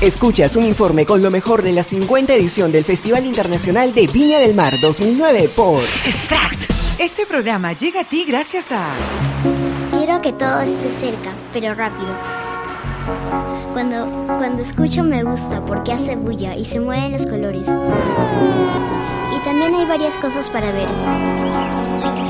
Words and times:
Escuchas 0.00 0.56
un 0.56 0.64
informe 0.64 1.04
con 1.04 1.22
lo 1.22 1.30
mejor 1.30 1.62
de 1.62 1.74
la 1.74 1.84
50 1.84 2.34
edición 2.34 2.72
del 2.72 2.86
Festival 2.86 3.26
Internacional 3.26 3.92
de 3.92 4.06
Viña 4.06 4.38
del 4.38 4.54
Mar 4.54 4.80
2009 4.80 5.50
por 5.54 5.82
Extract. 6.06 6.70
Este 6.98 7.26
programa 7.26 7.74
llega 7.74 8.00
a 8.00 8.04
ti 8.04 8.24
gracias 8.26 8.72
a... 8.72 8.94
Quiero 9.92 10.22
que 10.22 10.32
todo 10.32 10.62
esté 10.62 10.90
cerca, 10.90 11.32
pero 11.52 11.74
rápido. 11.74 12.08
Cuando, 13.74 14.06
cuando 14.38 14.62
escucho 14.62 15.04
me 15.04 15.22
gusta 15.22 15.66
porque 15.66 15.92
hace 15.92 16.16
bulla 16.16 16.56
y 16.56 16.64
se 16.64 16.80
mueven 16.80 17.12
los 17.12 17.26
colores. 17.26 17.68
Y 17.68 19.38
también 19.44 19.74
hay 19.74 19.84
varias 19.84 20.16
cosas 20.16 20.48
para 20.48 20.72
ver. 20.72 20.88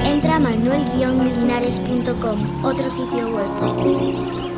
Entra 0.07 0.35
a 0.35 0.41
manuel-linares.com, 0.41 2.65
otro 2.65 2.91
sitio 2.91 3.29
web. 3.29 4.50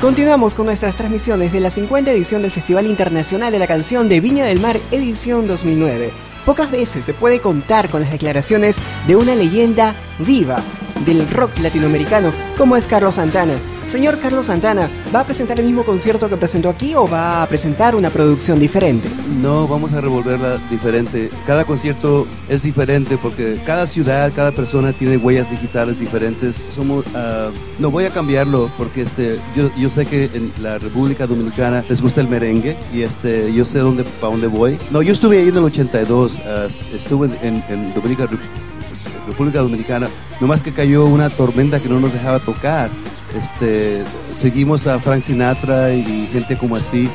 Continuamos 0.00 0.54
con 0.54 0.66
nuestras 0.66 0.94
transmisiones 0.94 1.52
de 1.52 1.58
la 1.58 1.70
50 1.70 2.12
edición 2.12 2.40
del 2.40 2.52
Festival 2.52 2.86
Internacional 2.86 3.50
de 3.50 3.58
la 3.58 3.66
Canción 3.66 4.08
de 4.08 4.20
Viña 4.20 4.44
del 4.44 4.60
Mar, 4.60 4.76
edición 4.92 5.48
2009. 5.48 6.12
Pocas 6.46 6.70
veces 6.70 7.04
se 7.04 7.14
puede 7.14 7.40
contar 7.40 7.90
con 7.90 8.02
las 8.02 8.12
declaraciones 8.12 8.78
de 9.08 9.16
una 9.16 9.34
leyenda 9.34 9.96
viva 10.20 10.62
del 11.04 11.28
rock 11.28 11.58
latinoamericano 11.58 12.32
como 12.56 12.76
es 12.76 12.86
Carlos 12.86 13.16
Santana. 13.16 13.54
Señor 13.88 14.18
Carlos 14.20 14.46
Santana, 14.46 14.90
¿va 15.14 15.20
a 15.20 15.24
presentar 15.24 15.58
el 15.58 15.64
mismo 15.64 15.82
concierto 15.82 16.28
que 16.28 16.36
presentó 16.36 16.68
aquí 16.68 16.94
o 16.94 17.08
va 17.08 17.42
a 17.42 17.46
presentar 17.46 17.96
una 17.96 18.10
producción 18.10 18.58
diferente? 18.58 19.08
No, 19.40 19.66
vamos 19.66 19.94
a 19.94 20.02
revolverla 20.02 20.58
diferente. 20.70 21.30
Cada 21.46 21.64
concierto 21.64 22.26
es 22.50 22.62
diferente 22.62 23.16
porque 23.16 23.58
cada 23.64 23.86
ciudad, 23.86 24.30
cada 24.36 24.52
persona 24.52 24.92
tiene 24.92 25.16
huellas 25.16 25.50
digitales 25.50 26.00
diferentes. 26.00 26.60
Somos, 26.68 27.06
uh, 27.06 27.50
no 27.78 27.90
voy 27.90 28.04
a 28.04 28.10
cambiarlo 28.10 28.70
porque 28.76 29.00
este, 29.00 29.40
yo, 29.56 29.88
sé 29.88 30.04
que 30.04 30.24
en 30.34 30.52
la 30.60 30.76
República 30.76 31.26
Dominicana 31.26 31.82
les 31.88 32.02
gusta 32.02 32.20
el 32.20 32.28
merengue 32.28 32.76
y 32.92 33.00
este, 33.00 33.54
yo 33.54 33.64
sé 33.64 33.78
dónde, 33.78 34.04
para 34.04 34.32
dónde 34.32 34.48
voy. 34.48 34.78
No, 34.90 35.00
yo 35.00 35.14
estuve 35.14 35.38
ahí 35.38 35.48
en 35.48 35.56
el 35.56 35.64
82, 35.64 36.34
uh, 36.36 36.94
estuve 36.94 37.30
en, 37.40 37.64
en 37.70 37.94
República 37.94 39.60
Dominicana, 39.60 40.10
nomás 40.42 40.62
que 40.62 40.74
cayó 40.74 41.06
una 41.06 41.30
tormenta 41.30 41.80
que 41.80 41.88
no 41.88 41.98
nos 42.00 42.12
dejaba 42.12 42.38
tocar. 42.40 42.90
Este, 43.34 44.04
seguimos 44.36 44.86
a 44.86 44.98
Frank 44.98 45.20
Sinatra 45.20 45.92
y 45.92 46.26
gente 46.32 46.56
como 46.56 46.76
así 46.76 47.08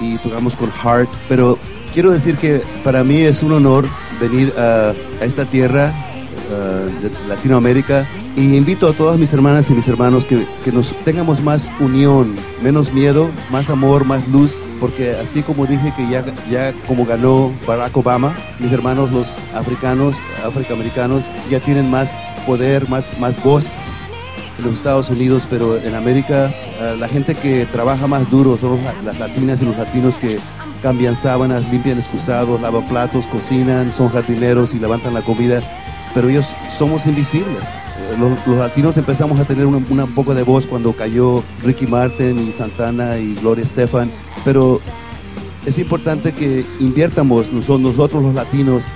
y 0.00 0.16
tocamos 0.18 0.56
con 0.56 0.70
Heart, 0.70 1.10
pero 1.28 1.58
quiero 1.92 2.10
decir 2.10 2.36
que 2.36 2.62
para 2.82 3.04
mí 3.04 3.18
es 3.18 3.42
un 3.42 3.52
honor 3.52 3.86
venir 4.20 4.52
a, 4.56 4.92
a 5.20 5.24
esta 5.24 5.44
tierra 5.44 5.92
uh, 6.48 7.02
de 7.02 7.10
Latinoamérica 7.28 8.08
y 8.36 8.56
invito 8.56 8.88
a 8.88 8.92
todas 8.92 9.18
mis 9.18 9.32
hermanas 9.32 9.68
y 9.70 9.74
mis 9.74 9.88
hermanos 9.88 10.24
que, 10.24 10.46
que, 10.64 10.72
nos 10.72 10.94
tengamos 11.04 11.42
más 11.42 11.70
unión, 11.80 12.34
menos 12.62 12.92
miedo, 12.92 13.30
más 13.50 13.68
amor, 13.68 14.04
más 14.04 14.26
luz, 14.28 14.62
porque 14.78 15.10
así 15.10 15.42
como 15.42 15.66
dije 15.66 15.92
que 15.96 16.08
ya, 16.08 16.24
ya 16.48 16.72
como 16.86 17.04
ganó 17.04 17.52
Barack 17.66 17.94
Obama, 17.96 18.34
mis 18.58 18.72
hermanos 18.72 19.12
los 19.12 19.38
africanos, 19.54 20.16
afroamericanos, 20.44 21.26
ya 21.50 21.60
tienen 21.60 21.90
más 21.90 22.14
poder, 22.46 22.88
más, 22.88 23.18
más 23.18 23.42
voz 23.42 24.04
en 24.60 24.66
los 24.66 24.74
Estados 24.74 25.10
Unidos, 25.10 25.46
pero 25.48 25.76
en 25.76 25.94
América 25.94 26.52
uh, 26.80 26.96
la 26.96 27.08
gente 27.08 27.34
que 27.34 27.66
trabaja 27.66 28.06
más 28.06 28.30
duro 28.30 28.56
son 28.56 28.78
las 29.04 29.18
latinas 29.18 29.60
y 29.60 29.64
los 29.64 29.76
latinos 29.76 30.16
que 30.18 30.38
cambian 30.82 31.16
sábanas, 31.16 31.68
limpian 31.70 31.98
excusados, 31.98 32.60
lavan 32.60 32.86
platos, 32.86 33.26
cocinan, 33.26 33.92
son 33.92 34.08
jardineros 34.08 34.74
y 34.74 34.78
levantan 34.78 35.14
la 35.14 35.22
comida, 35.22 35.62
pero 36.14 36.28
ellos 36.28 36.54
somos 36.70 37.06
invisibles. 37.06 37.64
Los, 38.18 38.46
los, 38.46 38.56
latinos 38.56 38.96
empezamos 38.96 39.38
a 39.38 39.44
tener 39.44 39.66
un 39.66 39.86
una 39.88 40.06
poco 40.06 40.34
de 40.34 40.42
voz 40.42 40.66
cuando 40.66 40.92
cayó 40.92 41.44
Ricky 41.62 41.86
Martin 41.86 42.38
y 42.38 42.50
Santana 42.50 43.18
y 43.18 43.34
Gloria 43.36 43.64
Estefan, 43.64 44.10
pero 44.44 44.80
es 45.66 45.78
importante 45.78 46.32
que 46.32 46.66
inviertamos 46.80 47.52
nosotros 47.52 48.22
los 48.22 48.34
latinos, 48.34 48.86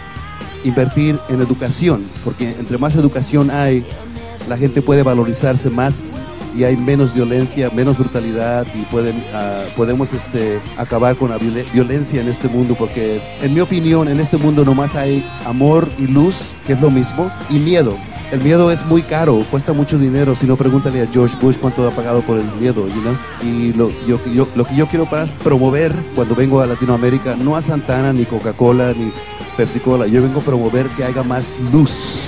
invertir 0.65 1.19
en 1.29 1.41
educación, 1.41 2.05
porque 2.25 2.51
entre 2.59 2.79
más 2.79 2.97
educación 2.97 3.51
hay, 3.51 3.85
la 4.49 4.57
gente 4.57 4.83
puede 4.83 5.03
valorizarse 5.03 5.71
más 5.71 6.25
y 6.55 6.65
hay 6.65 6.77
menos 6.77 7.13
violencia, 7.13 7.71
menos 7.71 7.99
brutalidad 7.99 8.67
y 8.75 8.83
pueden, 8.83 9.17
uh, 9.17 9.75
podemos 9.77 10.13
este, 10.13 10.61
acabar 10.77 11.17
con 11.17 11.31
la 11.31 11.39
viol 11.39 11.65
violencia 11.73 12.21
en 12.21 12.29
este 12.29 12.49
mundo 12.49 12.77
porque 12.79 13.21
en 13.41 13.53
mi 13.55 13.61
opinión 13.61 14.09
en 14.09 14.21
este 14.21 14.37
mundo 14.37 14.65
nomás 14.65 14.95
hay 14.95 15.29
amor 15.45 15.89
y 15.99 16.07
luz, 16.07 16.53
que 16.67 16.75
es 16.75 16.81
lo 16.81 16.91
mismo, 16.91 17.31
y 17.51 17.59
miedo. 17.59 17.97
El 18.31 18.41
miedo 18.41 18.71
es 18.73 18.85
muy 18.87 19.03
caro, 19.03 19.45
cuesta 19.51 19.73
mucho 19.73 19.97
dinero. 19.97 20.35
Si 20.35 20.47
no, 20.47 20.57
pregúntale 20.57 21.03
a 21.03 21.07
George 21.07 21.37
Bush 21.41 21.57
cuánto 21.57 21.87
ha 21.87 21.91
pagado 21.93 22.21
por 22.23 22.37
el 22.37 22.47
miedo, 22.59 22.87
you? 22.89 23.47
Y 23.47 23.73
lo, 23.75 23.89
que 23.89 24.75
yo 24.75 24.89
quiero 24.89 25.09
promover 25.45 25.95
cuando 26.17 26.35
vengo 26.35 26.61
a 26.61 26.67
Latinoamérica, 26.67 27.37
no 27.37 27.55
a 27.55 27.63
Santana, 27.63 28.13
ni 28.13 28.25
Coca-Cola, 28.25 28.93
ni 28.93 29.13
Pepsi-Cola, 29.57 30.09
yo 30.09 30.23
vengo 30.23 30.41
a 30.41 30.43
promover 30.43 30.89
que 30.89 31.05
haya 31.05 31.23
más 31.23 31.57
luz. 31.73 32.24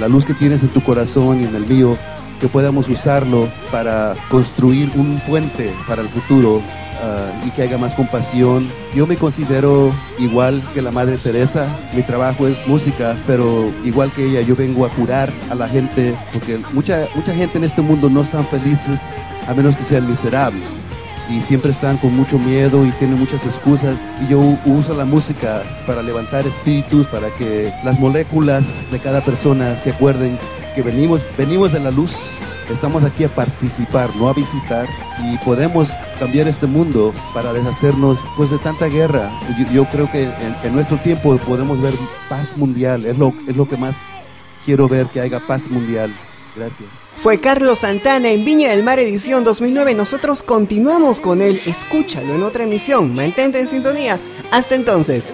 La 0.00 0.08
luz 0.08 0.24
que 0.24 0.34
tienes 0.34 0.62
en 0.62 0.68
tu 0.68 0.82
corazón 0.82 1.40
y 1.40 1.44
en 1.44 1.54
el 1.54 1.66
mío, 1.66 1.96
que 2.40 2.48
podamos 2.48 2.88
usarlo 2.88 3.48
para 3.70 4.14
construir 4.28 4.90
un 4.94 5.20
puente 5.26 5.72
para 5.86 6.02
el 6.02 6.08
futuro 6.08 6.56
uh, 6.56 7.46
y 7.46 7.50
que 7.50 7.62
haya 7.62 7.78
más 7.78 7.94
compasión. 7.94 8.68
Yo 8.94 9.06
me 9.06 9.16
considero 9.16 9.92
igual 10.18 10.62
que 10.74 10.82
la 10.82 10.90
Madre 10.90 11.16
Teresa, 11.16 11.68
mi 11.94 12.02
trabajo 12.02 12.46
es 12.46 12.66
música, 12.66 13.16
pero 13.26 13.72
igual 13.84 14.10
que 14.12 14.26
ella 14.26 14.42
yo 14.42 14.56
vengo 14.56 14.84
a 14.84 14.90
curar 14.90 15.32
a 15.50 15.54
la 15.54 15.68
gente, 15.68 16.14
porque 16.32 16.60
mucha, 16.72 17.06
mucha 17.14 17.32
gente 17.32 17.58
en 17.58 17.64
este 17.64 17.80
mundo 17.80 18.10
no 18.10 18.22
están 18.22 18.46
felices 18.46 19.00
a 19.46 19.54
menos 19.54 19.76
que 19.76 19.84
sean 19.84 20.06
miserables. 20.08 20.84
Y 21.28 21.42
siempre 21.42 21.72
están 21.72 21.96
con 21.98 22.14
mucho 22.14 22.38
miedo 22.38 22.86
y 22.86 22.90
tienen 22.92 23.18
muchas 23.18 23.44
excusas. 23.44 24.04
Y 24.22 24.28
yo 24.28 24.40
uso 24.64 24.94
la 24.94 25.04
música 25.04 25.62
para 25.86 26.02
levantar 26.02 26.46
espíritus, 26.46 27.06
para 27.08 27.30
que 27.34 27.72
las 27.84 27.98
moléculas 27.98 28.86
de 28.90 28.98
cada 29.00 29.24
persona 29.24 29.76
se 29.78 29.90
acuerden 29.90 30.38
que 30.76 30.82
venimos, 30.82 31.22
venimos 31.38 31.72
de 31.72 31.80
la 31.80 31.90
luz, 31.90 32.42
estamos 32.70 33.02
aquí 33.02 33.24
a 33.24 33.34
participar, 33.34 34.14
no 34.14 34.28
a 34.28 34.34
visitar, 34.34 34.86
y 35.24 35.38
podemos 35.38 35.90
cambiar 36.18 36.46
este 36.48 36.66
mundo 36.66 37.14
para 37.32 37.54
deshacernos 37.54 38.18
pues, 38.36 38.50
de 38.50 38.58
tanta 38.58 38.86
guerra. 38.86 39.30
Yo, 39.58 39.72
yo 39.72 39.88
creo 39.88 40.10
que 40.10 40.24
en, 40.24 40.56
en, 40.62 40.74
nuestro 40.74 40.98
tiempo 40.98 41.38
podemos 41.38 41.80
ver 41.80 41.94
paz 42.28 42.58
mundial, 42.58 43.06
es 43.06 43.16
lo, 43.16 43.32
es 43.48 43.56
lo 43.56 43.66
que 43.66 43.78
más 43.78 44.04
quiero 44.66 44.86
ver, 44.86 45.06
que 45.06 45.22
haya 45.22 45.40
paz 45.46 45.70
mundial. 45.70 46.14
Gracias. 46.56 46.88
Fue 47.18 47.40
Carlos 47.40 47.80
Santana 47.80 48.30
en 48.30 48.44
Viña 48.44 48.70
del 48.70 48.82
Mar 48.82 48.98
edición 48.98 49.44
2009. 49.44 49.94
Nosotros 49.94 50.42
continuamos 50.42 51.20
con 51.20 51.42
él. 51.42 51.60
Escúchalo 51.66 52.34
en 52.34 52.42
otra 52.42 52.64
emisión. 52.64 53.14
Mantente 53.14 53.58
en 53.58 53.66
sintonía. 53.66 54.20
Hasta 54.50 54.74
entonces. 54.74 55.32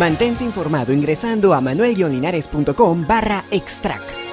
Mantente 0.00 0.44
informado 0.44 0.94
ingresando 0.94 1.52
a 1.52 1.60
manuelguioninares.com 1.60 3.04
barra 3.04 3.44
extract. 3.50 4.29